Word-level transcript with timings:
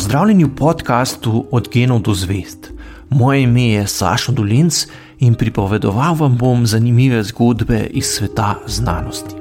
Pozdravljeni 0.00 0.44
v 0.44 0.54
podkastu 0.56 1.44
Od 1.52 1.68
genov 1.68 1.98
do 2.00 2.14
zvest. 2.14 2.72
Moje 3.10 3.42
ime 3.42 3.64
je 3.68 3.86
Sašo 3.86 4.32
Dolinc 4.32 4.86
in 5.18 5.34
pripovedoval 5.34 6.14
vam 6.16 6.38
bom 6.40 6.66
zanimive 6.66 7.22
zgodbe 7.22 7.84
iz 7.90 8.06
sveta 8.06 8.54
znanosti. 8.66 9.34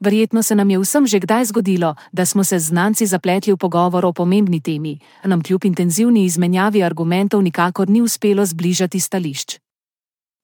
Verjetno 0.00 0.42
se 0.42 0.54
nam 0.54 0.70
je 0.70 0.78
vsem 0.78 1.06
že 1.06 1.18
kdaj 1.18 1.44
zgodilo, 1.44 1.94
da 2.12 2.26
smo 2.26 2.44
se 2.44 2.58
z 2.58 2.66
znanci 2.66 3.06
zapletli 3.06 3.52
v 3.52 3.56
pogovor 3.56 4.06
o 4.06 4.12
pomembni 4.12 4.60
temi, 4.60 4.98
nam 5.24 5.42
kljub 5.42 5.64
intenzivni 5.64 6.24
izmenjavi 6.24 6.82
argumentov 6.82 7.42
nikakor 7.42 7.88
ni 7.90 8.02
uspelo 8.02 8.46
zbližati 8.46 9.00
stališč. 9.00 9.69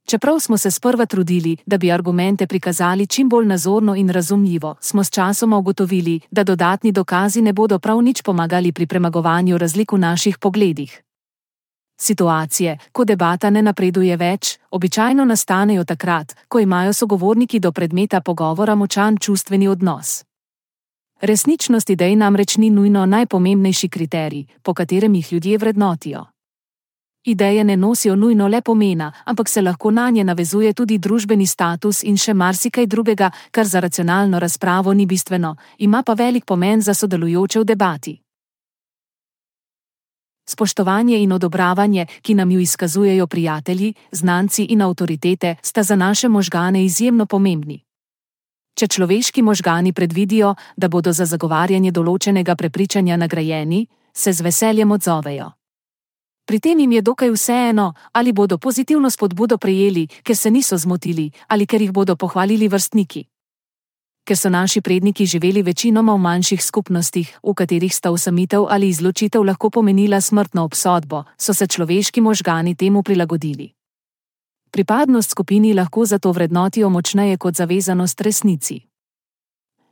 Čeprav 0.06 0.40
smo 0.40 0.58
se 0.58 0.70
sprva 0.70 1.06
trudili, 1.06 1.56
da 1.66 1.78
bi 1.78 1.92
argumente 1.92 2.46
prikazali 2.46 3.06
čim 3.06 3.28
bolj 3.28 3.46
nazorno 3.46 3.94
in 3.96 4.10
razumljivo, 4.10 4.74
smo 4.80 5.04
s 5.04 5.10
časoma 5.10 5.58
ugotovili, 5.58 6.20
da 6.30 6.44
dodatni 6.44 6.92
dokazi 6.92 7.42
ne 7.42 7.52
bodo 7.52 7.78
prav 7.78 8.02
nič 8.02 8.22
pomagali 8.22 8.72
pri 8.72 8.86
premagovanju 8.86 9.58
razlik 9.58 9.92
v 9.92 9.98
naših 9.98 10.38
pogledih. 10.38 11.02
Situacije, 12.00 12.78
ko 12.92 13.04
debata 13.04 13.50
ne 13.50 13.62
napreduje 13.62 14.16
več, 14.16 14.58
običajno 14.70 15.24
nastanejo 15.24 15.84
takrat, 15.84 16.36
ko 16.48 16.58
imajo 16.58 16.92
sogovorniki 16.92 17.60
do 17.60 17.72
predmeta 17.72 18.20
pogovora 18.20 18.74
močan 18.74 19.16
čustveni 19.16 19.68
odnos. 19.68 20.24
Resničnost 21.20 21.90
idej 21.90 22.16
namreč 22.16 22.56
ni 22.56 22.70
nujno 22.70 23.06
najpomembnejši 23.06 23.88
kriterij, 23.88 24.44
po 24.62 24.74
katerem 24.74 25.14
jih 25.14 25.32
ljudje 25.32 25.58
vrednotijo. 25.58 26.24
Ideje 27.26 27.64
ne 27.64 27.76
nosijo 27.76 28.16
nujno 28.16 28.48
le 28.48 28.60
pomena, 28.62 29.12
ampak 29.24 29.48
se 29.48 29.62
lahko 29.62 29.90
na 29.90 30.10
nje 30.10 30.24
navezuje 30.24 30.72
tudi 30.72 30.98
družbeni 30.98 31.46
status 31.46 32.02
in 32.02 32.16
še 32.16 32.34
marsikaj 32.34 32.86
drugega, 32.86 33.30
kar 33.50 33.66
za 33.66 33.80
racionalno 33.80 34.38
razpravo 34.38 34.94
ni 34.94 35.06
bistveno, 35.06 35.56
ima 35.78 36.02
pa 36.02 36.14
velik 36.14 36.44
pomen 36.44 36.80
za 36.80 36.94
sodelujoče 36.94 37.60
v 37.60 37.64
debati. 37.64 38.14
Spoštovanje 40.48 41.18
in 41.22 41.32
odobravanje, 41.32 42.06
ki 42.22 42.34
nam 42.34 42.50
jo 42.50 42.60
izkazujejo 42.60 43.26
prijatelji, 43.26 43.94
znanci 44.12 44.64
in 44.64 44.82
avtoritete, 44.82 45.56
sta 45.62 45.82
za 45.82 45.96
naše 45.96 46.28
možgane 46.28 46.84
izjemno 46.84 47.26
pomembni. 47.26 47.82
Če 48.74 48.86
človeški 48.86 49.42
možgani 49.42 49.92
predvidijo, 49.92 50.54
da 50.76 50.88
bodo 50.88 51.12
za 51.12 51.26
zagovarjanje 51.26 51.90
določenega 51.90 52.54
prepričanja 52.54 53.16
nagrajeni, 53.16 53.86
se 54.14 54.32
z 54.32 54.40
veseljem 54.40 54.90
odzovejo. 54.90 55.50
Pri 56.46 56.60
tem 56.60 56.78
jim 56.78 56.92
je 56.92 57.02
dokaj 57.02 57.30
vseeno, 57.30 57.92
ali 58.12 58.32
bodo 58.32 58.58
pozitivno 58.58 59.10
spodbudo 59.10 59.58
prejeli, 59.58 60.06
ker 60.22 60.36
se 60.36 60.50
niso 60.50 60.76
zmotili, 60.78 61.30
ali 61.48 61.66
ker 61.66 61.82
jih 61.82 61.90
bodo 61.92 62.16
pohvalili 62.16 62.68
vrstniki. 62.68 63.24
Ker 64.24 64.36
so 64.36 64.50
naši 64.50 64.80
predniki 64.80 65.26
živeli 65.26 65.62
večinoma 65.62 66.14
v 66.14 66.18
manjših 66.18 66.62
skupnostih, 66.62 67.38
v 67.42 67.54
katerih 67.54 67.94
sta 67.94 68.10
usamitev 68.10 68.66
ali 68.70 68.88
izločitev 68.88 69.42
lahko 69.42 69.70
pomenila 69.70 70.20
smrtno 70.20 70.64
obsodbo, 70.64 71.24
so 71.38 71.54
se 71.54 71.66
človeški 71.66 72.20
možgani 72.20 72.74
temu 72.74 73.02
prilagodili. 73.02 73.72
Pripadnost 74.70 75.30
skupini 75.30 75.74
lahko 75.74 76.04
zato 76.06 76.32
vrednotijo 76.32 76.90
močneje 76.90 77.36
kot 77.36 77.54
zavezanost 77.54 78.20
resnici. 78.20 78.80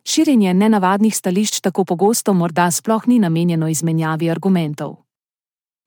Širjenje 0.05 0.55
nenavadnih 0.55 1.17
stališč 1.17 1.61
tako 1.61 1.85
pogosto 1.85 2.33
morda 2.33 2.71
sploh 2.71 3.07
ni 3.07 3.19
namenjeno 3.19 3.69
izmenjavi 3.69 4.31
argumentov 4.31 5.04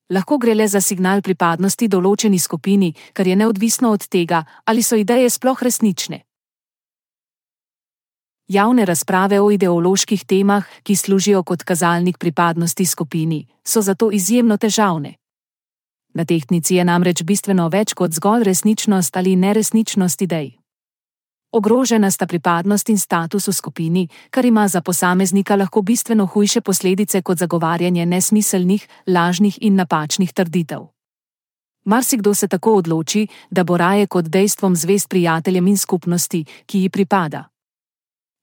lahko 0.09 0.37
gre 0.37 0.55
le 0.55 0.67
za 0.67 0.81
signal 0.81 1.21
pripadnosti 1.21 1.87
določeni 1.87 2.39
skupini, 2.39 2.93
kar 3.13 3.27
je 3.27 3.35
neodvisno 3.35 3.91
od 3.91 4.07
tega, 4.07 4.43
ali 4.65 4.83
so 4.83 4.95
ideje 4.95 5.29
sploh 5.29 5.63
resnične. 5.63 6.23
Javne 8.47 8.85
razprave 8.85 9.41
o 9.43 9.51
ideoloških 9.51 10.23
temah, 10.23 10.63
ki 10.83 10.95
služijo 10.95 11.43
kot 11.43 11.63
kazalnik 11.63 12.17
pripadnosti 12.17 12.85
skupini, 12.85 13.45
so 13.63 13.81
zato 13.81 14.11
izjemno 14.11 14.57
težavne. 14.57 15.17
Na 16.13 16.25
tehtnici 16.25 16.75
je 16.75 16.85
namreč 16.85 17.23
bistveno 17.23 17.67
več 17.69 17.93
kot 17.93 18.15
zgolj 18.15 18.47
resničnost 18.47 19.17
ali 19.17 19.35
neresničnost 19.35 20.21
idej. 20.21 20.56
Ogrožena 21.51 22.11
sta 22.11 22.27
pripadnost 22.27 22.89
in 22.89 22.97
status 22.97 23.47
v 23.47 23.53
skupini, 23.53 24.07
kar 24.29 24.45
ima 24.45 24.67
za 24.67 24.81
posameznika 24.81 25.55
lahko 25.55 25.81
bistveno 25.81 26.25
hujše 26.25 26.61
posledice 26.61 27.21
kot 27.21 27.37
zagovarjanje 27.37 28.05
nesmiselnih, 28.05 28.87
lažnih 29.07 29.57
in 29.61 29.75
napačnih 29.75 30.33
trditev. 30.33 30.87
Marsikdo 31.85 32.33
se 32.33 32.47
tako 32.47 32.73
odloči, 32.73 33.27
da 33.49 33.63
bo 33.63 33.77
raje 33.77 34.07
kot 34.07 34.25
dejstvom 34.25 34.75
zvest 34.75 35.09
prijateljem 35.09 35.67
in 35.67 35.77
skupnosti, 35.77 36.45
ki 36.65 36.79
ji 36.79 36.89
pripada. 36.89 37.47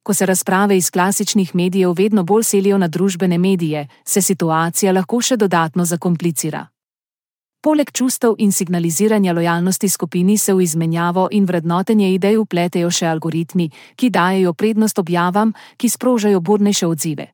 Ko 0.02 0.14
se 0.14 0.26
razprave 0.26 0.76
iz 0.76 0.90
klasičnih 0.90 1.54
medijev 1.54 1.92
vedno 1.92 2.22
bolj 2.22 2.42
selijo 2.42 2.78
na 2.78 2.88
družbene 2.88 3.38
medije, 3.38 3.88
se 4.04 4.22
situacija 4.22 4.92
lahko 4.92 5.20
še 5.20 5.36
dodatno 5.36 5.84
zakomplicira. 5.84 6.73
Poleg 7.64 7.88
čustev 7.92 8.34
in 8.38 8.52
signaliziranja 8.52 9.32
lojalnosti 9.32 9.88
skupini 9.88 10.38
se 10.38 10.54
v 10.54 10.60
izmenjavo 10.60 11.28
in 11.32 11.46
vrednotenje 11.48 12.10
idej 12.12 12.36
upletejo 12.36 12.90
še 12.90 13.06
algoritmi, 13.08 13.70
ki 13.96 14.10
dajo 14.10 14.52
prednost 14.52 15.00
objavam, 15.00 15.54
ki 15.80 15.88
sprožajo 15.88 16.42
burnejše 16.44 16.86
odzive. 16.86 17.26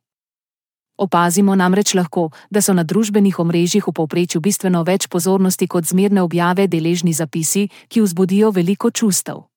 Opazimo 0.97 1.55
namreč 1.55 1.93
lahko, 1.99 2.29
da 2.49 2.61
so 2.61 2.71
na 2.73 2.87
družbenih 2.87 3.39
omrežjih 3.43 3.87
v 3.87 3.91
povprečju 3.91 4.39
bistveno 4.41 4.85
več 4.87 5.09
pozornosti 5.11 5.67
kot 5.67 5.91
zmerne 5.91 6.23
objave 6.23 6.67
deležni 6.67 7.11
zapisi, 7.11 7.67
ki 7.91 8.01
vzbudijo 8.01 8.55
veliko 8.55 8.91
čustev. 8.91 9.50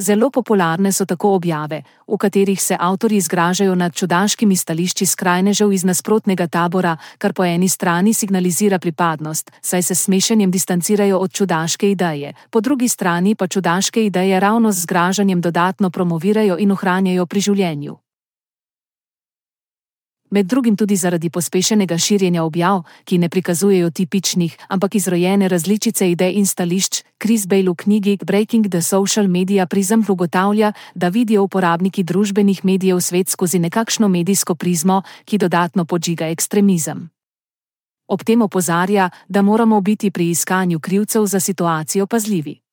Zelo 0.00 0.30
popularne 0.30 0.92
so 0.92 1.04
tako 1.04 1.32
objave, 1.34 1.82
v 2.06 2.16
katerih 2.16 2.62
se 2.62 2.76
avtori 2.80 3.16
izgražajo 3.16 3.74
nad 3.74 3.94
čudaškimi 3.94 4.56
stališči 4.56 5.06
skrajnežev 5.06 5.72
iz 5.72 5.84
nasprotnega 5.84 6.46
tabora, 6.46 6.96
kar 7.18 7.32
po 7.32 7.44
eni 7.44 7.68
strani 7.68 8.14
signalizira 8.14 8.78
pripadnost, 8.78 9.50
saj 9.60 9.82
se 9.82 9.94
smešenjem 9.94 10.50
distancirajo 10.50 11.18
od 11.18 11.32
čudaške 11.32 11.90
ideje, 11.90 12.34
po 12.50 12.60
drugi 12.60 12.88
strani 12.88 13.34
pa 13.34 13.46
čudaške 13.46 14.06
ideje 14.06 14.40
ravno 14.40 14.72
z 14.72 14.80
zgražanjem 14.80 15.40
dodatno 15.40 15.90
promovirajo 15.90 16.56
in 16.58 16.72
ohranjajo 16.72 17.26
pri 17.26 17.40
življenju 17.40 17.98
med 20.30 20.46
drugim 20.46 20.76
tudi 20.76 20.96
zaradi 20.96 21.30
pospešenega 21.30 21.98
širjenja 21.98 22.44
objav, 22.44 22.82
ki 23.04 23.18
ne 23.18 23.28
prikazujejo 23.28 23.90
tipičnih, 23.90 24.56
ampak 24.68 24.94
izrojene 24.94 25.48
različice 25.48 26.10
idej 26.10 26.32
in 26.38 26.46
stališč. 26.46 27.02
Chris 27.22 27.46
Bale 27.46 27.70
v 27.70 27.74
knjigi 27.74 28.18
Breaking 28.24 28.68
the 28.68 28.82
Social 28.82 29.28
Media 29.28 29.66
Prism 29.66 30.00
ugotavlja, 30.08 30.72
da 30.94 31.08
vidijo 31.08 31.42
uporabniki 31.42 32.02
družbenih 32.02 32.64
medijev 32.64 33.00
svet 33.00 33.28
skozi 33.28 33.58
nekakšno 33.58 34.08
medijsko 34.08 34.54
prizmo, 34.54 35.02
ki 35.24 35.38
dodatno 35.38 35.84
podžiga 35.84 36.28
ekstremizem. 36.28 37.10
Ob 38.08 38.22
tem 38.24 38.42
opozarja, 38.42 39.10
da 39.28 39.42
moramo 39.42 39.80
biti 39.80 40.10
pri 40.10 40.30
iskanju 40.30 40.80
krivcev 40.80 41.26
za 41.26 41.40
situacijo 41.40 42.06
pazljivi. 42.06 42.67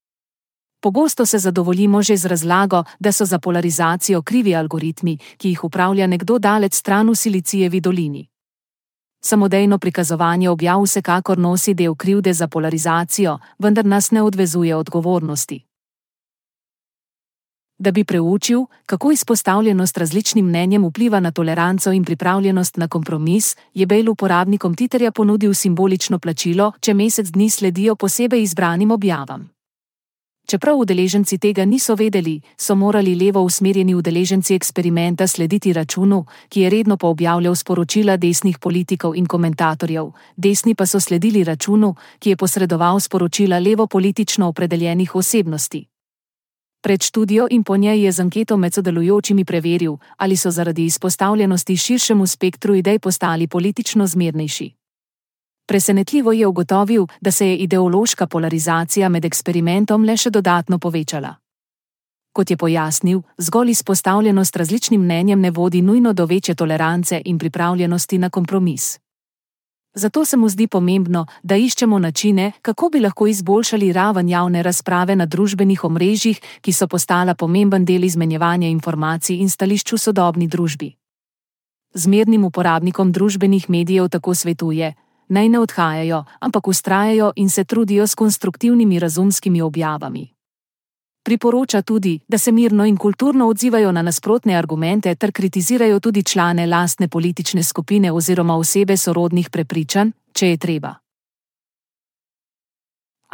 Pogosto 0.86 1.26
se 1.26 1.40
zadovoljimo 1.40 2.02
že 2.02 2.18
z 2.18 2.26
razlago, 2.26 2.84
da 3.00 3.12
so 3.12 3.26
za 3.26 3.40
polarizacijo 3.40 4.22
krivi 4.22 4.56
algoritmi, 4.56 5.18
ki 5.38 5.50
jih 5.50 5.64
upravlja 5.64 6.08
nekdo 6.08 6.38
dalec 6.40 6.76
stran 6.76 7.10
v 7.10 7.16
Silicijevi 7.16 7.80
dolini. 7.82 8.28
Samodejno 9.22 9.78
prikazovanje 9.78 10.50
objav 10.50 10.84
vsekakor 10.84 11.38
nosi 11.38 11.74
del 11.74 11.96
krivde 11.96 12.34
za 12.34 12.48
polarizacijo, 12.48 13.40
vendar 13.60 13.86
nas 13.86 14.12
ne 14.12 14.22
odvezuje 14.22 14.76
odgovornosti. 14.76 15.66
Da 17.80 17.92
bi 17.92 18.04
preučil, 18.04 18.66
kako 18.86 19.12
izpostavljenost 19.12 19.98
različnim 19.98 20.46
mnenjem 20.46 20.86
vpliva 20.86 21.20
na 21.20 21.32
toleranco 21.32 21.92
in 21.92 22.06
pripravljenost 22.06 22.78
na 22.78 22.88
kompromis, 22.88 23.56
je 23.74 23.86
Bejl 23.86 24.10
uporabnikom 24.10 24.76
Titerja 24.76 25.12
ponudil 25.12 25.54
simbolično 25.54 26.20
plačilo, 26.20 26.72
če 26.80 26.94
mesec 26.94 27.28
dni 27.28 27.50
sledijo 27.50 27.96
posebej 27.96 28.44
izbranim 28.44 28.92
objavam. 28.92 29.55
Čeprav 30.46 30.78
udeleženci 30.78 31.38
tega 31.38 31.66
niso 31.66 31.96
vedeli, 31.96 32.42
so 32.58 32.76
morali 32.76 33.16
levo 33.16 33.42
usmerjeni 33.42 33.96
udeleženci 33.96 34.54
eksperimenta 34.56 35.28
slediti 35.28 35.74
računu, 35.74 36.26
ki 36.50 36.62
je 36.62 36.70
redno 36.70 36.98
poobjavljal 36.98 37.56
sporočila 37.56 38.18
desnih 38.18 38.60
politikov 38.60 39.16
in 39.16 39.26
komentatorjev, 39.26 40.12
desni 40.38 40.76
pa 40.76 40.86
so 40.86 41.00
sledili 41.00 41.44
računu, 41.44 41.96
ki 42.20 42.30
je 42.30 42.38
posredoval 42.38 43.00
sporočila 43.00 43.60
levo 43.60 43.88
politično 43.88 44.48
opredeljenih 44.48 45.16
osebnosti. 45.16 45.86
Pred 46.82 47.02
študijo 47.02 47.48
in 47.50 47.64
po 47.64 47.78
njej 47.78 48.06
je 48.06 48.12
z 48.12 48.20
anketo 48.20 48.58
med 48.58 48.74
sodelujočimi 48.74 49.46
preveril, 49.46 49.98
ali 50.18 50.38
so 50.38 50.52
zaradi 50.52 50.86
izpostavljenosti 50.86 51.78
širšemu 51.78 52.28
spektru 52.28 52.76
idej 52.76 53.00
postali 53.00 53.48
politično 53.48 54.08
zmernejši. 54.08 54.85
Presenetljivo 55.66 56.32
je 56.32 56.48
ugotovil, 56.48 57.08
da 57.22 57.32
se 57.32 57.48
je 57.48 57.58
ideološka 57.58 58.28
polarizacija 58.28 59.10
med 59.10 59.26
eksperimentom 59.26 60.04
le 60.04 60.18
še 60.18 60.30
dodatno 60.30 60.80
povečala. 60.80 61.36
Kot 62.36 62.50
je 62.50 62.58
pojasnil, 62.58 63.22
zgolj 63.38 63.72
izpostavljenost 63.72 64.56
različnim 64.56 65.02
mnenjem 65.02 65.42
ne 65.42 65.52
vodi 65.52 65.82
nujno 65.82 66.14
do 66.14 66.26
večje 66.26 66.56
tolerance 66.56 67.22
in 67.26 67.38
pripravljenosti 67.38 68.18
na 68.18 68.30
kompromis. 68.30 69.00
Zato 69.96 70.26
se 70.26 70.38
mu 70.38 70.50
zdi 70.50 70.68
pomembno, 70.68 71.26
da 71.44 71.56
iščemo 71.56 72.00
načine, 72.00 72.52
kako 72.62 72.90
bi 72.90 73.00
lahko 73.00 73.28
izboljšali 73.28 73.94
raven 73.94 74.30
javne 74.30 74.64
razprave 74.64 75.16
na 75.16 75.26
družbenih 75.26 75.84
omrežjih, 75.84 76.42
ki 76.62 76.74
so 76.74 76.88
postala 76.88 77.36
pomemben 77.36 77.86
del 77.86 78.04
izmenjevanja 78.04 78.68
informacij 78.68 79.40
in 79.40 79.50
stališč 79.50 79.94
v 79.94 79.98
sodobni 79.98 80.48
družbi. 80.48 80.92
Zmernim 81.94 82.44
uporabnikom 82.44 83.12
družbenih 83.12 83.70
medijev 83.70 84.10
tako 84.10 84.36
svetuje: 84.36 84.94
naj 85.28 85.50
ne 85.50 85.60
odhajajo, 85.60 86.24
ampak 86.40 86.68
ustrajajo 86.68 87.32
in 87.36 87.50
se 87.50 87.64
trudijo 87.64 88.08
s 88.08 88.16
konstruktivnimi 88.16 89.00
razumskimi 89.00 89.62
objavami. 89.62 90.36
Priporoča 91.24 91.82
tudi, 91.82 92.20
da 92.28 92.38
se 92.38 92.52
mirno 92.52 92.86
in 92.86 92.98
kulturno 92.98 93.48
odzivajo 93.48 93.92
na 93.92 94.02
nasprotne 94.02 94.56
argumente 94.56 95.16
ter 95.16 95.32
kritizirajo 95.32 96.00
tudi 96.00 96.24
člane 96.24 96.68
lastne 96.68 97.08
politične 97.08 97.64
skupine 97.64 98.12
oziroma 98.12 98.56
osebe 98.56 98.98
sorodnih 98.98 99.50
prepričanj, 99.50 100.12
če 100.34 100.50
je 100.50 100.58
treba. 100.58 101.05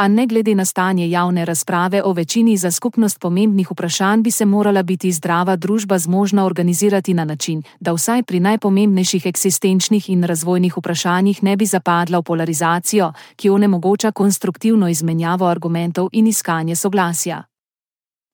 A 0.01 0.07
ne 0.07 0.25
glede 0.27 0.55
na 0.55 0.65
stanje 0.65 1.09
javne 1.09 1.45
razprave 1.45 2.01
o 2.03 2.13
večini 2.13 2.57
za 2.57 2.71
skupnost 2.71 3.19
pomembnih 3.19 3.71
vprašanj, 3.71 4.21
bi 4.21 4.31
se 4.31 4.45
morala 4.45 4.83
biti 4.83 5.11
zdrava 5.11 5.55
družba 5.55 5.99
zmožna 5.99 6.45
organizirati 6.45 7.13
na 7.13 7.25
način, 7.25 7.61
da 7.79 7.93
vsaj 7.93 8.23
pri 8.23 8.39
najpomembnejših 8.39 9.25
eksistenčnih 9.25 10.09
in 10.09 10.23
razvojnih 10.23 10.77
vprašanjih 10.77 11.43
ne 11.43 11.55
bi 11.57 11.65
zapadla 11.65 12.19
v 12.19 12.23
polarizacijo, 12.23 13.11
ki 13.35 13.49
onemogoča 13.49 14.11
konstruktivno 14.11 14.89
izmenjavo 14.89 15.45
argumentov 15.45 16.09
in 16.11 16.27
iskanje 16.27 16.75
soglasja 16.75 17.43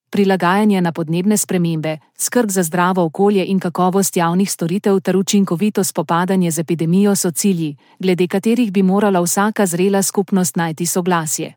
prilagajanje 0.09 0.81
na 0.81 0.91
podnebne 0.91 1.37
spremembe, 1.37 1.97
skrb 2.17 2.49
za 2.49 2.63
zdravo 2.63 3.03
okolje 3.05 3.45
in 3.45 3.59
kakovost 3.59 4.17
javnih 4.17 4.51
storitev 4.51 4.99
ter 4.99 5.17
učinkovito 5.17 5.83
spopadanje 5.83 6.51
z 6.51 6.59
epidemijo 6.59 7.15
so 7.15 7.31
cilji, 7.31 7.75
glede 7.99 8.27
katerih 8.27 8.71
bi 8.71 8.83
morala 8.83 9.21
vsaka 9.21 9.65
zrela 9.65 10.01
skupnost 10.03 10.55
najti 10.55 10.85
soglasje. 10.85 11.56